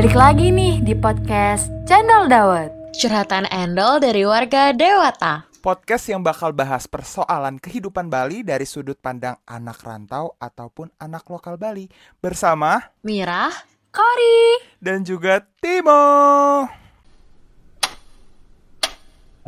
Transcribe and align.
Balik 0.00 0.16
lagi 0.16 0.48
nih 0.48 0.80
di 0.80 0.96
podcast 0.96 1.68
Channel 1.84 2.24
Dawet. 2.24 2.72
Curhatan 2.96 3.44
Endol 3.52 4.00
dari 4.00 4.24
warga 4.24 4.72
Dewata. 4.72 5.44
Podcast 5.60 6.08
yang 6.08 6.24
bakal 6.24 6.56
bahas 6.56 6.88
persoalan 6.88 7.60
kehidupan 7.60 8.08
Bali 8.08 8.40
dari 8.40 8.64
sudut 8.64 8.96
pandang 8.96 9.36
anak 9.44 9.84
rantau 9.84 10.32
ataupun 10.40 10.88
anak 10.96 11.28
lokal 11.28 11.60
Bali 11.60 11.84
bersama 12.16 12.80
Mirah, 13.04 13.52
Kori. 13.92 14.72
dan 14.80 15.04
juga 15.04 15.44
Timo. 15.60 16.64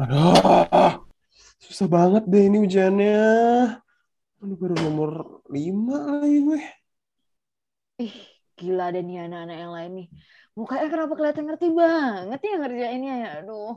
Aduh, 0.05 0.37
susah 1.65 1.89
banget 1.89 2.29
deh 2.29 2.53
ini 2.53 2.61
hujannya. 2.61 3.25
Aduh, 4.45 4.57
baru 4.61 4.77
nomor 4.85 5.11
5 5.49 6.21
lagi 6.21 6.39
gue. 6.45 6.61
Ih, 8.05 8.17
gila 8.61 8.93
deh 8.93 9.01
nih 9.01 9.25
anak-anak 9.25 9.57
yang 9.57 9.73
lain 9.73 9.93
nih. 9.97 10.09
Mukanya 10.53 10.87
kenapa 10.93 11.17
kelihatan 11.17 11.49
ngerti 11.49 11.67
banget 11.73 12.41
ya 12.45 12.55
ngerjainnya 12.61 13.15
ya. 13.25 13.29
Aduh, 13.41 13.73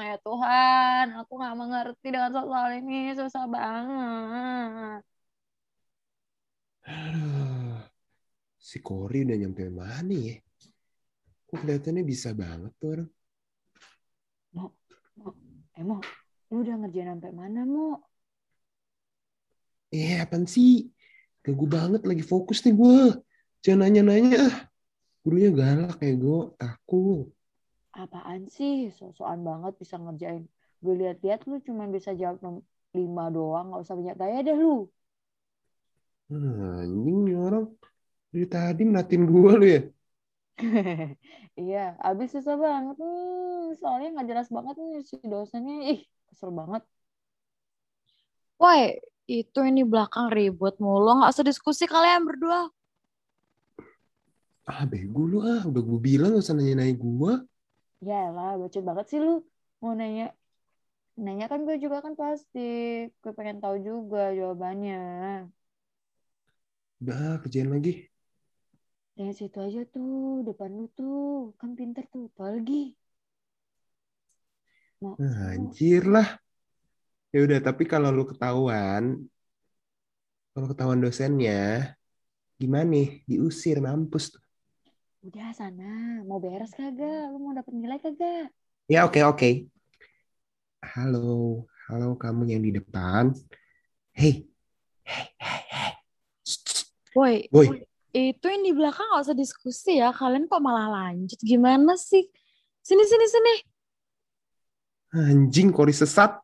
ya 0.00 0.16
Tuhan, 0.24 1.04
aku 1.20 1.32
gak 1.36 1.56
mengerti 1.60 2.06
dengan 2.08 2.32
soal 2.32 2.80
ini. 2.80 3.12
Susah 3.12 3.44
banget. 3.44 5.00
Aduh, 6.88 7.76
si 8.68 8.80
Kori 8.80 9.28
udah 9.28 9.36
nyampe 9.36 9.68
mana 9.68 10.16
ya? 10.16 10.36
Kok 11.44 11.60
kelihatannya 11.60 12.02
bisa 12.08 12.32
banget 12.32 12.72
tuh 12.80 12.88
orang. 12.96 13.10
Emang, 15.76 16.00
lu 16.48 16.64
udah 16.64 16.74
ngerjain 16.80 17.10
sampai 17.12 17.32
mana, 17.36 17.68
Mo? 17.68 18.00
Eh, 19.92 20.24
apaan 20.24 20.48
sih? 20.48 20.88
Ganggu 21.44 21.68
banget 21.68 22.08
lagi 22.08 22.24
fokus 22.24 22.64
nih 22.64 22.72
gue. 22.72 23.20
Jangan 23.60 23.92
nanya-nanya 23.92 24.40
ah. 24.40 24.73
Gurunya 25.24 25.50
galak 25.58 25.92
kayak 26.00 26.16
gue, 26.24 26.38
takut. 26.60 27.20
Apaan 28.02 28.42
sih? 28.56 28.74
So-soan 28.98 29.40
banget 29.48 29.72
bisa 29.82 29.96
ngerjain. 30.04 30.44
Gue 30.84 30.94
lihat-lihat 31.00 31.40
lu 31.50 31.56
cuma 31.66 31.84
bisa 31.96 32.10
jawab 32.20 32.38
nom- 32.44 32.66
lima 32.98 33.24
doang. 33.36 33.64
Gak 33.72 33.82
usah 33.84 33.96
banyak 34.00 34.16
gaya 34.22 34.38
deh 34.46 34.56
lu. 34.64 34.70
Hmm, 36.28 36.80
anjing 36.80 37.18
nih 37.26 37.36
orang. 37.46 37.64
Dari 38.32 38.46
tadi 38.54 38.82
menatin 38.90 39.22
gue 39.32 39.52
lu 39.60 39.64
ya. 39.74 39.80
Iya, 41.60 41.78
abis 42.06 42.28
susah 42.34 42.56
banget 42.64 42.94
nih. 43.02 43.18
Soalnya 43.80 44.06
nggak 44.12 44.26
jelas 44.30 44.48
banget 44.56 44.74
nih 44.82 44.92
si 45.08 45.14
dosennya. 45.32 45.74
Ih, 45.90 46.00
kesel 46.28 46.50
banget. 46.60 46.82
woi, 48.62 48.82
itu 49.38 49.58
ini 49.70 49.82
belakang 49.92 50.26
ribut 50.36 50.74
mulu. 50.84 51.08
Nggak 51.18 51.30
usah 51.34 51.46
diskusi 51.50 51.84
kalian 51.94 52.22
berdua. 52.28 52.60
Ah, 54.72 54.82
bego 54.90 55.20
lu 55.30 55.36
ah. 55.52 55.60
Udah 55.68 55.82
gue 55.88 55.98
bilang 56.08 56.32
usah 56.40 56.52
nanya-nanya 56.56 56.94
gue. 57.04 57.32
Ya 58.08 58.14
lah, 58.34 58.48
bacot 58.60 58.82
banget 58.88 59.06
sih 59.10 59.18
lu. 59.24 59.30
Mau 59.82 59.92
nanya. 60.00 60.24
Nanya 61.24 61.44
kan 61.52 61.60
gue 61.66 61.76
juga 61.84 61.98
kan 62.06 62.14
pasti. 62.22 62.58
Gue 63.22 63.32
pengen 63.38 63.58
tahu 63.64 63.76
juga 63.88 64.18
jawabannya. 64.38 64.94
Udah, 67.02 67.38
kerjain 67.42 67.70
lagi. 67.74 67.92
Yang 69.20 69.32
situ 69.38 69.58
aja 69.66 69.82
tuh, 69.94 70.16
depan 70.48 70.70
lu 70.78 70.84
tuh. 70.98 71.22
Kan 71.60 71.70
pinter 71.78 72.04
tuh, 72.12 72.24
tau 72.36 72.46
lagi. 72.54 72.80
Mau, 75.00 75.20
Nah, 75.20 75.38
anjir 75.54 76.02
lah. 76.14 76.28
Ya 77.34 77.38
udah, 77.46 77.58
tapi 77.66 77.82
kalau 77.92 78.08
lu 78.16 78.22
ketahuan, 78.30 79.04
kalau 80.52 80.66
ketahuan 80.70 81.00
dosennya, 81.04 81.52
gimana 82.60 82.86
nih? 82.94 83.06
Diusir, 83.28 83.76
mampus. 83.86 84.24
Udah 85.24 85.56
sana, 85.56 86.20
mau 86.28 86.36
beres 86.36 86.76
kagak? 86.76 87.32
Lu 87.32 87.40
mau 87.40 87.56
dapet 87.56 87.72
nilai 87.72 87.96
kagak? 87.96 88.52
Ya 88.92 89.08
oke 89.08 89.24
oke. 89.24 89.72
Halo, 90.84 91.64
halo 91.88 92.12
kamu 92.20 92.52
yang 92.52 92.60
di 92.60 92.76
depan. 92.76 93.32
Hey, 94.12 94.44
hey, 95.00 95.32
hey, 95.40 95.62
hey. 95.64 95.92
Woi, 97.16 97.48
itu 98.12 98.44
yang 98.44 98.68
di 98.68 98.76
belakang 98.76 99.08
nggak 99.08 99.24
usah 99.24 99.32
diskusi 99.32 99.96
ya. 99.96 100.12
Kalian 100.12 100.44
kok 100.44 100.60
malah 100.60 100.92
lanjut? 100.92 101.40
Gimana 101.40 101.96
sih? 101.96 102.28
Sini, 102.84 103.08
sini, 103.08 103.24
sini. 103.24 103.54
anjing 105.16 105.72
kori 105.72 105.96
sesat. 105.96 106.36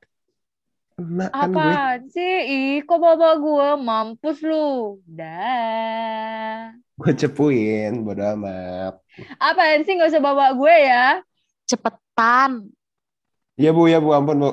Kena 1.01 1.33
kan 1.33 1.49
gue. 1.49 1.65
Apaan 1.65 2.01
sih? 2.13 2.35
Ih, 2.45 2.85
kok 2.85 3.01
bawa 3.01 3.41
gue? 3.41 3.69
Mampus 3.81 4.45
lu. 4.45 5.01
Dah. 5.09 6.77
Gue 7.01 7.13
cepuin, 7.17 8.05
bodo 8.05 8.21
amat. 8.37 9.01
Apaan 9.41 9.81
sih 9.89 9.97
gak 9.97 10.13
usah 10.13 10.21
bawa 10.21 10.53
gue 10.53 10.75
ya? 10.77 11.25
Cepetan. 11.65 12.69
Iya 13.57 13.73
bu, 13.73 13.89
ya 13.89 13.97
bu, 13.97 14.13
ampun 14.13 14.37
bu. 14.45 14.51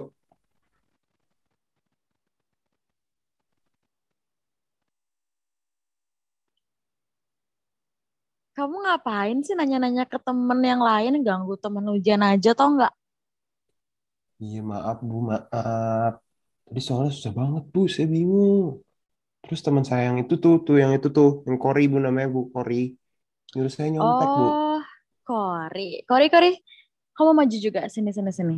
Kamu 8.56 8.88
ngapain 8.88 9.44
sih 9.44 9.52
nanya-nanya 9.52 10.08
ke 10.08 10.16
temen 10.24 10.64
yang 10.64 10.80
lain? 10.80 11.20
Ganggu 11.28 11.60
temen 11.60 11.92
ujian 11.92 12.24
aja 12.24 12.56
tau 12.56 12.72
nggak? 12.72 12.94
Iya 14.40 14.64
maaf 14.64 15.04
bu, 15.04 15.18
maaf. 15.28 16.27
Tadi 16.68 16.82
soalnya 16.84 17.12
susah 17.16 17.34
banget 17.34 17.64
bu, 17.72 17.88
saya 17.88 18.08
bingung. 18.12 18.84
Terus 19.48 19.64
teman 19.64 19.88
saya 19.88 20.12
yang 20.12 20.20
itu 20.20 20.36
tuh, 20.36 20.60
tuh 20.68 20.76
yang 20.76 20.92
itu 20.92 21.08
tuh, 21.08 21.48
yang 21.48 21.56
Kori 21.56 21.88
bu 21.88 22.04
namanya 22.04 22.28
bu, 22.28 22.52
Kori. 22.52 22.92
Nyuruh 23.56 23.72
saya 23.72 23.88
nyontek 23.96 24.28
bu. 24.28 24.46
Oh, 24.52 24.82
Kori. 25.24 26.04
Kori, 26.04 26.28
Kori. 26.28 26.52
Kamu 27.16 27.32
maju 27.32 27.58
juga. 27.58 27.88
Sini, 27.88 28.12
sini, 28.12 28.32
sini. 28.36 28.58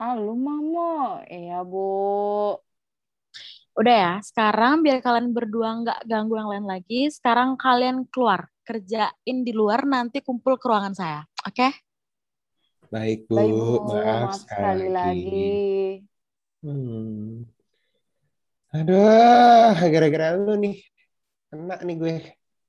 Lu 0.00 0.34
mamo. 0.34 1.20
Iya, 1.28 1.62
Bu. 1.62 2.56
Udah 3.72 3.96
ya, 3.96 4.12
sekarang 4.20 4.84
biar 4.84 5.00
kalian 5.00 5.32
berdua 5.32 5.80
nggak 5.80 6.00
ganggu 6.04 6.36
yang 6.36 6.48
lain 6.52 6.66
lagi, 6.68 7.08
sekarang 7.08 7.56
kalian 7.56 8.04
keluar, 8.12 8.44
kerjain 8.68 9.36
di 9.48 9.52
luar, 9.56 9.88
nanti 9.88 10.20
kumpul 10.20 10.60
ke 10.60 10.68
ruangan 10.68 10.92
saya, 10.92 11.24
oke? 11.48 11.72
Baik 12.92 13.24
bu, 13.24 13.36
Baik, 13.40 13.52
Bu. 13.56 13.64
maaf 13.88 14.04
Maaf 14.04 14.32
sekali 14.44 14.88
lagi. 14.92 15.52
Hmm. 16.62 17.44
Aduh, 18.76 19.72
gara-gara 19.92 20.26
lu 20.44 20.50
nih. 20.62 20.74
Kena 21.50 21.74
nih 21.86 21.94
gue. 22.02 22.12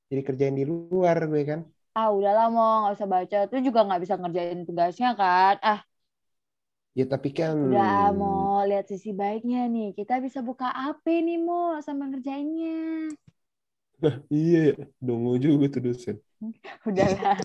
Jadi 0.09 0.21
kerjain 0.27 0.55
di 0.59 0.65
luar 0.71 1.17
gue 1.31 1.41
kan. 1.51 1.61
Ah, 1.97 2.09
udahlah, 2.17 2.45
Mo. 2.55 2.61
Gak 2.85 2.93
usah 2.97 3.07
baca. 3.13 3.37
Tuh 3.51 3.59
juga 3.67 3.79
gak 3.89 4.01
bisa 4.03 4.15
ngerjain 4.19 4.59
tugasnya, 4.67 5.07
kan? 5.19 5.55
Ah, 5.69 5.79
Ya 6.97 7.05
tapi 7.11 7.29
kan... 7.37 7.57
udah, 7.65 7.95
Mo. 8.19 8.33
Lihat 8.69 8.85
sisi 8.91 9.09
baiknya 9.21 9.59
nih. 9.73 9.87
Kita 9.97 10.13
bisa 10.25 10.39
buka 10.47 10.67
AP 10.85 11.05
nih, 11.27 11.37
Mo. 11.47 11.61
Sama 11.85 12.03
ngerjainnya. 12.09 12.71
Iya, 14.35 14.59
dongo 15.05 15.31
juga 15.43 15.65
tuh 15.73 15.81
dosen. 15.85 16.15
Udahlah. 16.89 17.37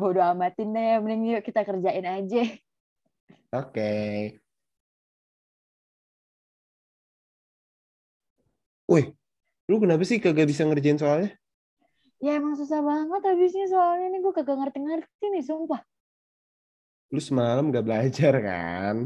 Bodo 0.00 0.20
amatin 0.22 0.68
deh. 0.74 0.88
Mending 1.02 1.22
yuk 1.38 1.42
kita 1.48 1.60
kerjain 1.68 2.06
aja. 2.06 2.40
Oke. 3.52 3.86
Woi, 8.92 9.08
lu 9.72 9.80
kenapa 9.80 10.04
sih 10.04 10.20
kagak 10.20 10.52
bisa 10.52 10.68
ngerjain 10.68 11.00
soalnya? 11.00 11.32
Ya 12.20 12.36
emang 12.36 12.60
susah 12.60 12.84
banget 12.84 13.24
habisnya 13.24 13.64
soalnya 13.64 14.12
nih 14.12 14.20
gue 14.20 14.32
kagak 14.36 14.60
ngerti-ngerti 14.60 15.24
nih, 15.32 15.40
sumpah. 15.40 15.80
Lu 17.08 17.16
semalam 17.16 17.72
gak 17.72 17.88
belajar 17.88 18.36
kan? 18.44 18.96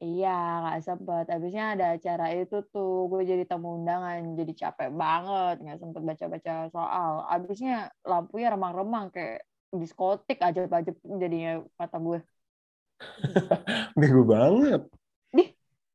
Iya, 0.00 0.32
nggak 0.64 0.78
sempet. 0.88 1.24
Habisnya 1.28 1.64
ada 1.76 1.84
acara 2.00 2.32
itu 2.32 2.64
tuh, 2.72 3.12
gue 3.12 3.20
jadi 3.28 3.44
tamu 3.44 3.76
undangan, 3.76 4.24
jadi 4.40 4.52
capek 4.56 4.88
banget, 4.88 5.54
nggak 5.68 5.78
sempet 5.84 6.00
baca-baca 6.08 6.52
soal. 6.72 7.12
Habisnya 7.28 7.92
lampunya 8.08 8.48
remang-remang 8.56 9.12
kayak 9.12 9.44
diskotik 9.76 10.40
aja-aja 10.40 10.96
jadinya 10.96 11.60
kata 11.76 11.96
gue. 12.00 12.18
Bego 14.00 14.24
banget. 14.24 14.80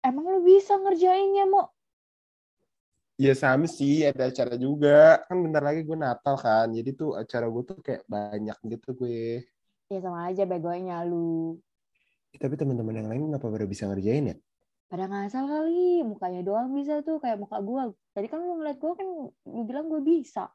Emang 0.05 0.29
lu 0.29 0.39
bisa 0.45 0.77
ngerjainnya, 0.77 1.49
Mo? 1.49 1.74
Ya 3.15 3.31
sama 3.31 3.63
sih, 3.63 4.03
ada 4.03 4.27
acara 4.27 4.59
juga. 4.59 5.23
Kan 5.27 5.39
bentar 5.39 5.63
lagi 5.63 5.87
gue 5.87 5.95
Natal 5.95 6.35
kan. 6.35 6.67
Jadi 6.75 6.89
tuh 6.91 7.15
acara 7.15 7.47
gue 7.47 7.63
tuh 7.63 7.79
kayak 7.79 8.03
banyak 8.11 8.57
gitu 8.67 8.89
gue. 8.91 9.39
Ya 9.87 9.99
sama 10.03 10.27
aja 10.27 10.43
begonya 10.43 11.07
lu. 11.07 11.55
Eh, 12.35 12.39
Tapi 12.43 12.59
teman-teman 12.59 12.99
yang 12.99 13.07
lain 13.07 13.31
kenapa 13.31 13.47
pada 13.47 13.63
bisa 13.63 13.87
ngerjain 13.87 14.35
ya? 14.35 14.37
Pada 14.91 15.07
ngasal 15.07 15.47
kali, 15.47 16.03
mukanya 16.03 16.41
doang 16.43 16.75
bisa 16.75 16.99
tuh 17.07 17.17
kayak 17.23 17.39
muka 17.39 17.57
gue. 17.63 17.83
Tadi 18.11 18.27
kan 18.27 18.43
lu 18.43 18.59
ngeliat 18.59 18.77
gue 18.83 18.93
kan, 18.99 19.07
lu 19.47 19.61
bilang 19.63 19.87
gue 19.87 20.03
bisa. 20.03 20.51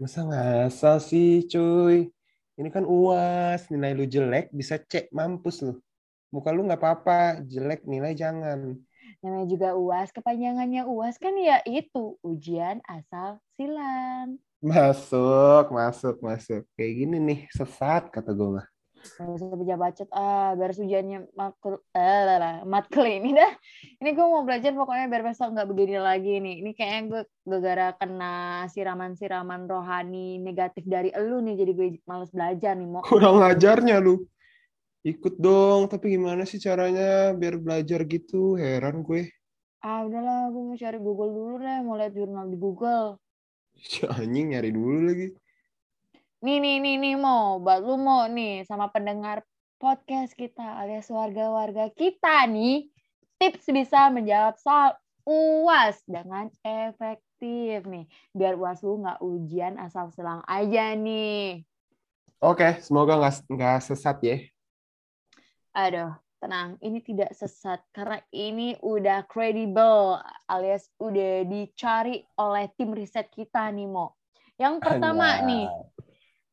Masa 0.00 0.24
ngasal 0.24 0.96
sih 1.04 1.44
cuy? 1.52 2.08
Ini 2.56 2.68
kan 2.72 2.88
uas, 2.88 3.68
nilai 3.68 3.92
lu 3.92 4.08
jelek 4.08 4.50
bisa 4.56 4.80
cek 4.80 5.12
mampus 5.12 5.60
lu. 5.66 5.76
Muka 6.32 6.50
lu 6.50 6.64
nggak 6.66 6.80
apa-apa, 6.80 7.44
jelek 7.44 7.84
nilai 7.84 8.16
jangan. 8.16 8.74
Namanya 9.24 9.48
juga 9.48 9.68
UAS, 9.72 10.12
kepanjangannya 10.12 10.84
UAS 10.84 11.16
kan 11.16 11.32
ya 11.40 11.64
itu, 11.64 12.20
ujian 12.20 12.84
asal 12.84 13.40
silang. 13.56 14.36
Masuk, 14.60 15.72
masuk, 15.72 16.20
masuk. 16.20 16.68
Kayak 16.76 16.92
gini 16.92 17.16
nih, 17.16 17.40
sesat 17.48 18.12
kata 18.12 18.36
gue 18.36 18.60
mah. 18.60 18.66
Gak 19.04 19.36
usah 19.36 19.52
baca 19.52 19.76
bacot 19.76 20.08
ah 20.16 20.56
biar 20.56 20.72
ujiannya 20.72 21.28
matkul 21.36 21.76
eh 21.92 22.20
lah, 22.24 22.36
lah, 22.40 22.54
matkul 22.64 23.04
ini 23.04 23.36
dah 23.36 23.52
ini 24.00 24.16
gue 24.16 24.24
mau 24.24 24.48
belajar 24.48 24.72
pokoknya 24.72 25.12
biar 25.12 25.22
besok 25.28 25.52
nggak 25.52 25.68
begini 25.68 26.00
lagi 26.00 26.40
nih 26.40 26.64
ini 26.64 26.70
kayaknya 26.72 27.02
gue 27.12 27.22
gara-gara 27.44 27.92
kena 28.00 28.64
siraman-siraman 28.72 29.68
rohani 29.68 30.40
negatif 30.40 30.88
dari 30.88 31.12
elu 31.12 31.36
nih 31.44 31.52
jadi 31.52 31.72
gue 31.76 31.86
males 32.08 32.32
belajar 32.32 32.72
nih 32.80 32.88
mau 32.88 33.04
Kurang 33.04 33.44
ajarnya 33.44 34.00
lu. 34.00 34.24
Ikut 35.10 35.34
dong, 35.44 35.80
tapi 35.92 36.06
gimana 36.14 36.42
sih 36.50 36.58
caranya 36.66 37.04
biar 37.40 37.54
belajar 37.64 38.00
gitu? 38.12 38.36
Heran 38.62 38.96
gue. 39.06 39.20
ah 39.88 40.00
udahlah 40.06 40.40
gue 40.52 40.62
mau 40.68 40.76
cari 40.82 40.98
Google 41.06 41.30
dulu 41.36 41.54
deh 41.64 41.78
mau 41.86 41.94
lihat 41.98 42.12
jurnal 42.18 42.46
di 42.52 42.56
Google 42.64 43.06
Si 43.90 44.00
anjing 44.16 44.46
nyari 44.50 44.70
dulu 44.76 44.96
lagi. 45.08 45.26
nih 46.44 46.56
nih 46.62 46.76
nih 46.84 46.94
nih 47.02 47.14
mau 47.26 47.46
buat 47.64 47.80
lu 47.86 47.94
mau 48.06 48.22
nih 48.36 48.52
sama 48.68 48.86
pendengar 48.94 49.38
podcast 49.82 50.32
kita 50.40 50.64
alias 50.80 51.08
warga-warga 51.18 51.84
kita 52.00 52.34
nih 52.54 52.74
tips 53.40 53.66
bisa 53.76 53.98
menjawab 54.14 54.54
soal 54.64 54.90
uas 55.24 55.96
dengan 56.14 56.46
efektif 56.62 57.78
nih 57.92 58.04
biar 58.36 58.54
uas 58.60 58.78
lu 58.86 58.92
nggak 59.02 59.18
ujian 59.24 59.74
asal 59.84 60.06
selang 60.16 60.42
aja 60.56 60.92
nih 61.06 61.64
Oke, 62.50 62.68
semoga 62.86 63.12
nggak 63.20 63.34
nggak 63.54 63.76
sesat 63.86 64.16
ya. 64.28 64.36
Aduh, 65.74 66.14
tenang, 66.38 66.78
ini 66.86 67.02
tidak 67.02 67.34
sesat 67.34 67.82
karena 67.90 68.22
ini 68.30 68.78
udah 68.78 69.26
kredibel 69.26 70.22
alias 70.46 70.86
udah 71.02 71.42
dicari 71.50 72.22
oleh 72.38 72.70
tim 72.78 72.94
riset 72.94 73.26
kita 73.34 73.74
nih 73.74 73.90
Mo. 73.90 74.14
Yang 74.54 74.86
pertama 74.86 75.42
Anjay. 75.42 75.46
nih, 75.50 75.66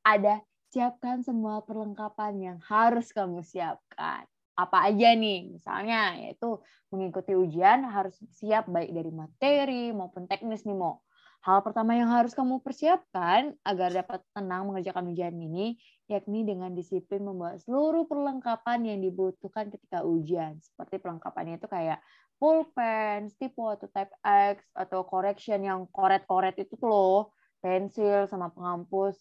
ada 0.01 0.41
siapkan 0.73 1.21
semua 1.21 1.61
perlengkapan 1.61 2.33
yang 2.41 2.57
harus 2.65 3.13
kamu 3.13 3.45
siapkan. 3.45 4.25
Apa 4.57 4.89
aja 4.89 5.13
nih? 5.13 5.53
Misalnya 5.53 6.17
yaitu 6.17 6.57
mengikuti 6.89 7.37
ujian 7.37 7.85
harus 7.85 8.17
siap 8.33 8.65
baik 8.73 8.89
dari 8.89 9.11
materi 9.13 9.93
maupun 9.93 10.25
teknis 10.25 10.65
nih 10.65 10.73
Mo. 10.73 11.05
Hal 11.41 11.65
pertama 11.65 11.97
yang 11.97 12.13
harus 12.13 12.37
kamu 12.37 12.61
persiapkan 12.61 13.57
agar 13.65 13.89
dapat 13.89 14.21
tenang 14.29 14.69
mengerjakan 14.69 15.09
ujian 15.09 15.33
ini 15.33 15.73
yakni 16.05 16.45
dengan 16.45 16.69
disiplin 16.69 17.25
membawa 17.25 17.57
seluruh 17.57 18.05
perlengkapan 18.05 18.85
yang 18.85 18.99
dibutuhkan 19.01 19.73
ketika 19.73 20.05
ujian. 20.05 20.61
Seperti 20.61 21.01
perlengkapannya 21.01 21.57
itu 21.57 21.65
kayak 21.65 21.97
pulpen, 22.37 23.25
stipo 23.33 23.73
atau 23.73 23.89
type 23.89 24.13
X 24.21 24.69
atau 24.77 25.01
correction 25.01 25.65
yang 25.65 25.89
koret-koret 25.89 26.53
itu 26.61 26.77
loh, 26.85 27.33
pensil 27.57 28.29
sama 28.29 28.53
penghapus. 28.53 29.17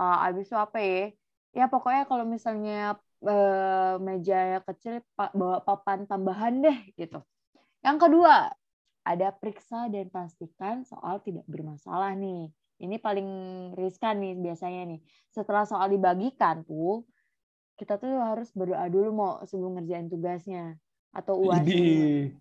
Uh, 0.00 0.26
abis 0.32 0.48
itu 0.48 0.56
apa 0.56 0.80
ya? 0.80 1.12
Ya 1.52 1.64
pokoknya 1.68 2.06
kalau 2.06 2.24
misalnya 2.24 2.94
eh, 3.26 3.94
meja 3.98 4.62
kecil 4.64 5.02
bawa 5.12 5.60
papan 5.66 6.06
tambahan 6.06 6.62
deh 6.62 6.78
gitu. 6.94 7.20
Yang 7.82 7.96
kedua, 8.06 8.54
ada 9.04 9.32
periksa 9.32 9.88
dan 9.88 10.12
pastikan 10.12 10.84
soal 10.84 11.20
tidak 11.24 11.44
bermasalah 11.48 12.12
nih. 12.16 12.52
Ini 12.80 12.96
paling 12.96 13.28
riskan 13.76 14.20
nih 14.24 14.34
biasanya 14.40 14.96
nih. 14.96 15.00
Setelah 15.28 15.68
soal 15.68 15.92
dibagikan 15.92 16.64
tuh, 16.64 17.04
kita 17.76 18.00
tuh 18.00 18.16
harus 18.20 18.52
berdoa 18.52 18.88
dulu 18.88 19.08
mau 19.12 19.32
sebelum 19.44 19.80
ngerjain 19.80 20.08
tugasnya 20.08 20.76
atau. 21.12 21.40
Idih. 21.44 22.36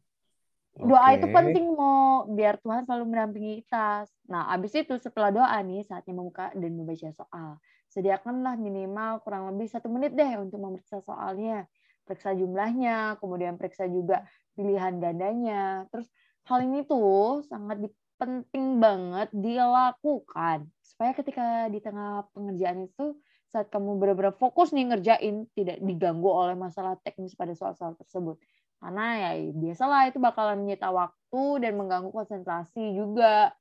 Doa 0.80 1.12
itu 1.12 1.28
Oke. 1.28 1.36
penting 1.36 1.76
mau 1.76 2.24
biar 2.32 2.56
Tuhan 2.64 2.88
selalu 2.88 3.04
mendampingi 3.12 3.68
kita. 3.68 4.08
Nah, 4.32 4.48
habis 4.48 4.72
itu 4.72 4.96
setelah 4.96 5.28
doa 5.28 5.58
nih 5.60 5.84
saatnya 5.84 6.16
membuka 6.16 6.56
dan 6.56 6.72
membaca 6.72 7.10
soal. 7.12 7.60
Sediakanlah 7.92 8.56
minimal 8.56 9.20
kurang 9.26 9.52
lebih 9.52 9.68
satu 9.68 9.92
menit 9.92 10.16
deh 10.16 10.40
untuk 10.40 10.62
memeriksa 10.62 11.04
soalnya. 11.04 11.68
Periksa 12.08 12.32
jumlahnya, 12.32 13.20
kemudian 13.20 13.60
periksa 13.60 13.92
juga 13.92 14.24
pilihan 14.56 15.04
gandanya. 15.04 15.84
Terus 15.92 16.08
hal 16.50 16.60
ini 16.66 16.82
tuh 16.90 17.46
sangat 17.46 17.86
penting 18.18 18.82
banget 18.82 19.30
dilakukan. 19.30 20.66
Supaya 20.82 21.14
ketika 21.14 21.70
di 21.70 21.80
tengah 21.80 22.26
pengerjaan 22.34 22.90
itu 22.90 23.16
saat 23.50 23.70
kamu 23.70 23.98
benar-benar 24.02 24.36
fokus 24.36 24.74
nih 24.74 24.90
ngerjain 24.90 25.46
tidak 25.54 25.78
diganggu 25.82 26.30
oleh 26.30 26.58
masalah 26.58 26.98
teknis 27.06 27.38
pada 27.38 27.54
soal-soal 27.54 27.94
tersebut. 27.96 28.42
Karena 28.82 29.34
ya 29.38 29.54
biasalah 29.54 30.10
itu 30.10 30.18
bakalan 30.18 30.66
menyita 30.66 30.90
waktu 30.90 31.44
dan 31.62 31.78
mengganggu 31.78 32.10
konsentrasi 32.10 32.98
juga. 32.98 33.54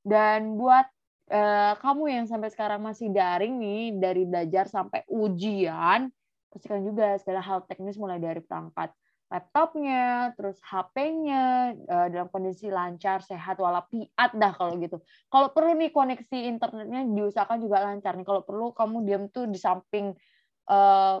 Dan 0.00 0.56
buat 0.56 0.86
eh, 1.28 1.74
kamu 1.82 2.02
yang 2.08 2.26
sampai 2.30 2.48
sekarang 2.48 2.80
masih 2.80 3.12
daring 3.12 3.58
nih 3.58 3.82
dari 3.98 4.22
belajar 4.24 4.70
sampai 4.70 5.04
ujian 5.10 6.08
pastikan 6.50 6.82
juga 6.82 7.14
segala 7.22 7.40
hal 7.40 7.62
teknis 7.70 7.94
mulai 7.94 8.18
dari 8.18 8.42
perangkat 8.42 8.90
laptopnya, 9.30 10.34
terus 10.34 10.58
HP-nya 10.58 11.72
eh, 11.78 12.06
dalam 12.10 12.26
kondisi 12.34 12.66
lancar, 12.66 13.22
sehat, 13.22 13.62
walafiat 13.62 14.34
dah 14.34 14.52
kalau 14.52 14.74
gitu. 14.82 14.98
Kalau 15.30 15.54
perlu 15.54 15.78
nih 15.78 15.94
koneksi 15.94 16.38
internetnya 16.50 17.06
diusahakan 17.06 17.62
juga 17.62 17.86
lancar 17.86 18.18
nih. 18.18 18.26
Kalau 18.26 18.42
perlu 18.42 18.74
kamu 18.74 18.96
diam 19.06 19.24
tuh 19.30 19.46
di 19.46 19.56
samping 19.56 20.12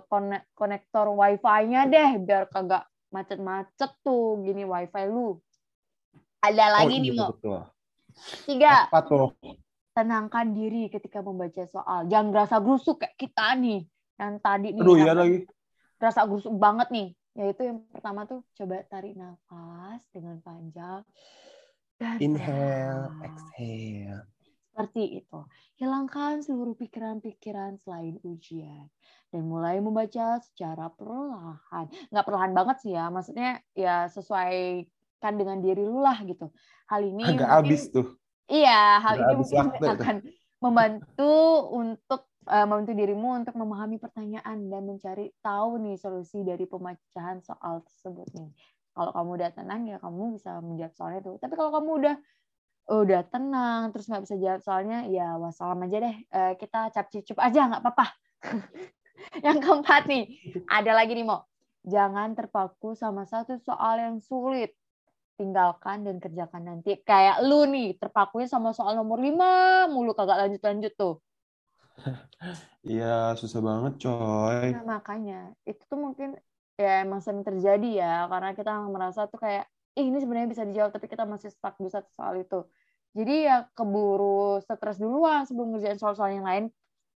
konek- 0.06 0.46
konektor 0.54 1.10
wifi-nya 1.10 1.90
deh 1.90 2.22
biar 2.22 2.46
kagak 2.46 2.86
macet-macet 3.10 3.90
tuh 4.06 4.38
gini 4.46 4.62
wifi 4.62 5.10
lu. 5.10 5.42
Ada 6.38 6.78
lagi 6.78 6.94
Oh, 6.96 7.02
nih 7.02 7.10
iya, 7.10 7.26
mau 7.26 7.34
tiga 8.46 8.76
Apa 8.86 8.98
tuh? 9.02 9.34
tenangkan 9.90 10.54
diri 10.54 10.86
ketika 10.86 11.18
membaca 11.20 11.66
soal. 11.66 12.06
Jangan 12.06 12.30
gerasa 12.30 12.56
gerusuk 12.62 13.02
kayak 13.02 13.18
kita 13.18 13.58
nih 13.58 13.84
yang 14.22 14.38
tadi 14.38 14.70
nih. 14.70 14.80
Aduh, 14.80 14.94
yang 14.96 15.10
ya 15.10 15.14
lagi. 15.18 15.38
Gerasa 15.98 16.20
gerusuk 16.30 16.54
banget 16.54 16.88
nih. 16.94 17.08
Yaitu 17.40 17.62
yang 17.64 17.80
pertama 17.88 18.28
tuh 18.28 18.44
coba 18.52 18.84
tarik 18.84 19.16
nafas 19.16 20.04
dengan 20.12 20.36
panjang. 20.44 21.00
Dan 21.96 22.16
Inhale, 22.20 23.08
perlahan. 23.08 23.24
exhale. 23.24 24.20
Seperti 24.70 25.02
itu. 25.18 25.38
Hilangkan 25.76 26.40
seluruh 26.40 26.76
pikiran-pikiran 26.76 27.76
selain 27.76 28.20
ujian. 28.22 28.92
Dan 29.28 29.48
mulai 29.48 29.80
membaca 29.80 30.36
secara 30.40 30.88
perlahan. 30.90 31.88
Nggak 32.08 32.24
perlahan 32.24 32.52
banget 32.52 32.76
sih 32.80 32.92
ya. 32.92 33.08
Maksudnya 33.08 33.60
ya 33.72 34.08
sesuaikan 34.08 35.32
dengan 35.32 35.60
diri 35.60 35.84
lu 35.84 36.00
lah 36.00 36.20
gitu. 36.24 36.48
Hal 36.88 37.04
ini 37.04 37.24
Agak 37.24 37.36
mungkin- 37.36 37.52
habis 37.56 37.82
tuh. 37.88 38.16
Iya, 38.50 39.00
hal 39.00 39.14
Udah 39.16 39.24
ini 39.26 39.34
mungkin 39.38 39.66
tuh. 39.78 39.90
akan 39.96 40.16
membantu 40.60 41.34
untuk 41.72 42.20
eh, 42.48 42.64
membantu 42.64 42.92
dirimu 42.96 43.28
untuk 43.44 43.54
memahami 43.58 44.00
pertanyaan 44.00 44.72
dan 44.72 44.82
mencari 44.86 45.34
tahu 45.44 45.80
nih 45.82 45.96
solusi 46.00 46.40
dari 46.40 46.64
pemecahan 46.64 47.44
soal 47.44 47.84
tersebut 47.84 48.28
nih. 48.36 48.50
Kalau 48.96 49.10
kamu 49.14 49.30
udah 49.40 49.50
tenang 49.54 49.82
ya 49.86 49.96
kamu 50.00 50.36
bisa 50.40 50.60
menjawab 50.64 50.92
soalnya 50.96 51.20
tuh. 51.24 51.36
Tapi 51.40 51.54
kalau 51.56 51.70
kamu 51.76 51.90
udah 52.04 52.16
udah 52.90 53.22
tenang 53.30 53.94
terus 53.94 54.10
nggak 54.10 54.24
bisa 54.26 54.36
jawab 54.40 54.60
soalnya 54.66 54.98
ya 55.06 55.36
wassalam 55.36 55.84
aja 55.84 55.98
deh. 56.00 56.16
Eh, 56.16 56.52
kita 56.58 56.90
cap 56.90 57.06
cicup 57.12 57.38
aja 57.38 57.70
nggak 57.70 57.82
apa-apa. 57.84 58.06
Yang 59.46 59.58
keempat 59.62 60.02
nih, 60.08 60.24
ada 60.66 60.92
lagi 60.96 61.12
nih 61.14 61.26
Mo. 61.28 61.44
Jangan 61.84 62.36
terpaku 62.36 62.92
sama 62.92 63.24
satu 63.24 63.56
soal 63.56 64.00
yang 64.00 64.16
sulit 64.20 64.76
tinggalkan 65.40 66.04
dan 66.04 66.20
kerjakan 66.20 66.62
nanti. 66.68 67.00
Kayak 67.00 67.40
lu 67.48 67.64
nih, 67.64 67.96
terpakunya 67.96 68.44
sama 68.44 68.76
soal 68.76 68.92
nomor 69.00 69.16
5 69.16 69.88
mulu 69.88 70.12
kagak 70.12 70.36
lanjut-lanjut 70.36 70.92
tuh. 71.00 71.16
Iya, 72.80 73.36
susah 73.36 73.60
banget, 73.60 74.00
coy. 74.00 74.72
Nah, 74.72 74.84
makanya 74.98 75.52
itu 75.68 75.84
tuh 75.84 76.00
mungkin 76.00 76.32
ya 76.80 77.04
emang 77.04 77.20
sering 77.20 77.44
terjadi 77.44 77.90
ya 78.00 78.14
karena 78.32 78.56
kita 78.56 78.72
merasa 78.88 79.28
tuh 79.28 79.36
kayak 79.36 79.68
Ih, 79.98 80.06
ini 80.06 80.22
sebenarnya 80.22 80.48
bisa 80.48 80.62
dijawab 80.62 80.94
tapi 80.94 81.10
kita 81.10 81.26
masih 81.26 81.50
stuck 81.50 81.74
di 81.82 81.90
satu 81.90 82.06
soal 82.14 82.38
itu. 82.38 82.62
Jadi 83.10 83.50
ya 83.50 83.66
keburu 83.74 84.62
stres 84.62 85.02
duluan 85.02 85.42
sebelum 85.42 85.74
ngerjain 85.74 85.98
soal-soal 85.98 86.30
yang 86.30 86.46
lain. 86.46 86.70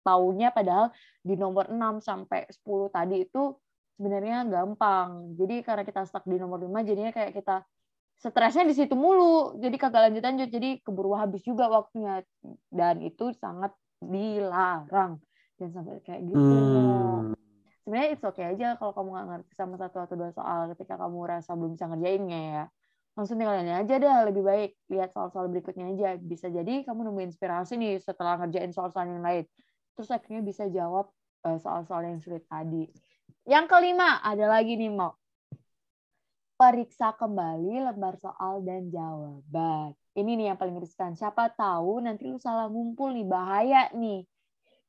Taunya 0.04 0.50
padahal 0.50 0.90
di 1.22 1.38
nomor 1.38 1.70
6 1.70 2.02
sampai 2.02 2.44
10 2.50 2.90
tadi 2.90 3.24
itu 3.24 3.54
sebenarnya 3.94 4.44
gampang. 4.50 5.38
Jadi 5.38 5.62
karena 5.62 5.86
kita 5.86 6.02
stuck 6.04 6.26
di 6.26 6.36
nomor 6.36 6.58
5 6.60 6.82
jadinya 6.82 7.14
kayak 7.14 7.32
kita 7.32 7.62
stresnya 8.18 8.66
di 8.66 8.74
situ 8.74 8.98
mulu. 8.98 9.54
Jadi 9.62 9.76
kagak 9.78 10.10
lanjut-lanjut. 10.10 10.48
Jadi 10.50 10.82
keburu 10.82 11.14
habis 11.14 11.46
juga 11.46 11.70
waktunya. 11.70 12.26
Dan 12.68 13.06
itu 13.06 13.30
sangat 13.38 13.70
dilarang. 14.08 15.20
Dan 15.56 15.68
sampai 15.70 16.02
kayak 16.02 16.22
gitu. 16.28 16.38
Hmm. 16.38 17.32
Sebenarnya 17.84 18.16
it's 18.16 18.24
okay 18.24 18.48
aja 18.48 18.80
kalau 18.80 18.96
kamu 18.96 19.08
nggak 19.12 19.26
ngerti 19.28 19.52
sama 19.60 19.76
satu 19.76 19.96
atau 20.00 20.16
dua 20.16 20.32
soal 20.32 20.72
ketika 20.72 20.96
kamu 20.96 21.18
rasa 21.28 21.52
belum 21.52 21.76
bisa 21.76 21.84
ngerjainnya 21.84 22.40
ya. 22.40 22.64
Langsung 23.14 23.38
tinggalin 23.38 23.70
aja 23.70 23.94
deh, 23.94 24.16
lebih 24.26 24.42
baik 24.42 24.70
lihat 24.90 25.14
soal-soal 25.14 25.46
berikutnya 25.52 25.92
aja. 25.94 26.18
Bisa 26.18 26.50
jadi 26.50 26.82
kamu 26.82 27.12
nemu 27.12 27.20
inspirasi 27.30 27.78
nih 27.78 28.00
setelah 28.02 28.40
ngerjain 28.40 28.72
soal-soal 28.74 29.06
yang 29.06 29.22
lain. 29.22 29.44
Terus 29.94 30.10
akhirnya 30.10 30.42
bisa 30.42 30.66
jawab 30.66 31.12
eh, 31.46 31.58
soal-soal 31.60 32.02
yang 32.08 32.18
sulit 32.18 32.42
tadi. 32.48 32.90
Yang 33.44 33.64
kelima, 33.68 34.18
ada 34.24 34.48
lagi 34.48 34.74
nih, 34.80 34.90
Mo. 34.90 35.14
Periksa 36.64 37.12
kembali 37.12 37.76
lembar 37.84 38.16
soal 38.16 38.64
dan 38.64 38.88
jawaban. 38.88 39.92
ini 40.16 40.32
nih 40.40 40.46
yang 40.48 40.56
paling 40.56 40.80
riskan. 40.80 41.12
Siapa 41.12 41.52
tahu 41.52 42.00
nanti 42.00 42.24
lu 42.24 42.40
salah 42.40 42.72
ngumpul 42.72 43.12
nih, 43.12 43.28
bahaya 43.28 43.92
nih. 43.92 44.24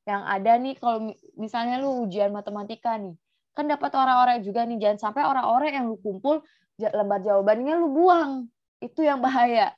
Yang 0.08 0.22
ada 0.24 0.52
nih 0.56 0.74
kalau 0.80 0.98
mi- 1.04 1.20
misalnya 1.36 1.76
lu 1.76 2.08
ujian 2.08 2.32
matematika 2.32 2.96
nih, 2.96 3.12
kan 3.52 3.68
dapat 3.68 3.92
orang-orang 3.92 4.40
juga 4.40 4.64
nih. 4.64 4.80
Jangan 4.80 4.98
sampai 5.04 5.22
orang-orang 5.28 5.70
yang 5.76 5.84
lu 5.92 6.00
kumpul 6.00 6.40
lembar 6.80 7.20
jawabannya 7.20 7.72
lu 7.76 7.92
buang. 7.92 8.32
Itu 8.80 9.04
yang 9.04 9.20
bahaya. 9.20 9.76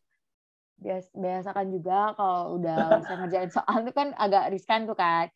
Bias- 0.78 1.10
Biasakan 1.18 1.66
juga 1.74 2.14
kalau 2.14 2.62
udah 2.62 3.02
bisa 3.02 3.12
ngerjain 3.18 3.50
soal 3.50 3.82
itu 3.82 3.90
kan 3.90 4.14
agak 4.14 4.54
riskan 4.54 4.86
tuh 4.86 4.94
kan. 4.94 5.26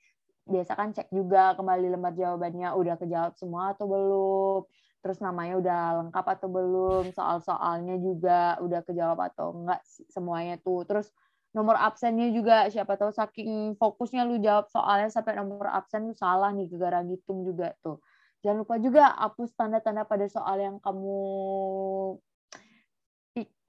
Biasakan 0.46 0.94
cek 0.94 1.10
juga 1.10 1.58
kembali 1.58 1.90
lembar 1.90 2.14
jawabannya 2.14 2.70
udah 2.78 2.94
kejawab 3.02 3.34
semua 3.34 3.74
atau 3.74 3.90
belum. 3.90 4.62
Terus 5.02 5.18
namanya 5.18 5.58
udah 5.58 5.80
lengkap 6.06 6.26
atau 6.38 6.48
belum, 6.48 7.04
soal-soalnya 7.10 7.98
juga 7.98 8.56
udah 8.62 8.80
kejawab 8.86 9.18
atau 9.34 9.50
enggak 9.52 9.82
semuanya 10.08 10.56
tuh. 10.62 10.86
Terus 10.86 11.10
nomor 11.52 11.76
absennya 11.76 12.32
juga 12.32 12.70
siapa 12.72 12.96
tahu 12.96 13.12
saking 13.12 13.76
fokusnya 13.76 14.24
lu 14.24 14.40
jawab 14.40 14.72
soalnya 14.72 15.12
sampai 15.12 15.36
nomor 15.36 15.68
absen 15.68 16.08
lu 16.08 16.14
salah 16.16 16.48
nih 16.54 16.70
gara 16.78 17.02
ngitung 17.02 17.44
juga 17.44 17.74
tuh. 17.84 18.00
Jangan 18.42 18.66
lupa 18.66 18.74
juga 18.78 19.12
hapus 19.18 19.54
tanda-tanda 19.54 20.02
pada 20.06 20.26
soal 20.26 20.58
yang 20.58 20.76
kamu 20.82 21.18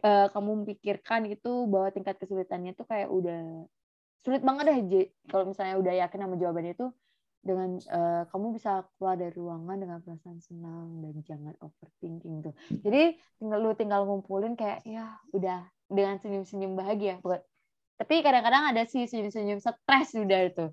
eh, 0.03 0.27
kamu 0.33 0.51
pikirkan 0.69 1.29
itu 1.29 1.65
bahwa 1.69 1.89
tingkat 1.93 2.17
kesulitannya 2.19 2.75
tuh 2.75 2.85
kayak 2.85 3.09
udah 3.09 3.65
sulit 4.23 4.39
banget 4.39 4.63
deh 4.71 5.07
kalau 5.27 5.51
misalnya 5.51 5.75
udah 5.79 5.93
yakin 5.99 6.19
sama 6.23 6.35
jawabannya 6.39 6.73
itu 6.79 6.87
dengan 7.43 7.75
eh, 7.77 8.23
kamu 8.31 8.55
bisa 8.55 8.88
keluar 8.95 9.19
dari 9.19 9.35
ruangan 9.35 9.75
dengan 9.75 10.00
perasaan 10.00 10.39
senang 10.39 11.03
dan 11.03 11.15
jangan 11.21 11.53
overthinking 11.59 12.39
tuh. 12.41 12.55
Jadi 12.71 13.19
tinggal 13.38 13.59
lu 13.59 13.75
tinggal 13.75 14.07
ngumpulin 14.07 14.55
kayak 14.55 14.79
ya 14.88 15.12
udah 15.29 15.62
dengan 15.85 16.15
senyum-senyum 16.17 16.73
bahagia. 16.73 17.19
Bukan- 17.19 17.43
Tapi 17.93 18.23
kadang-kadang 18.23 18.71
ada 18.71 18.88
sih 18.88 19.03
senyum-senyum 19.05 19.59
stres 19.59 20.15
udah 20.15 20.39
itu. 20.41 20.65